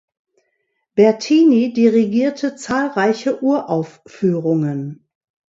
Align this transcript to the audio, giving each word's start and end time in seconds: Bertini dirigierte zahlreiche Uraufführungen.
Bertini 0.95 1.73
dirigierte 1.73 2.55
zahlreiche 2.55 3.43
Uraufführungen. 3.43 5.05